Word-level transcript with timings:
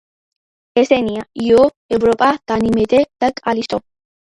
ესენია: 0.81 1.25
იო, 1.49 1.67
ევროპა, 1.99 2.31
განიმედე 2.55 3.05
და 3.27 3.33
კალისტო. 3.45 3.85